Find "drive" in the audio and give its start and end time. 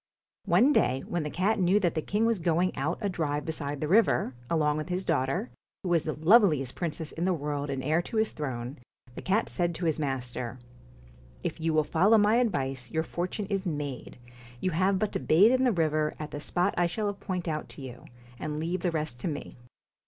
3.07-3.45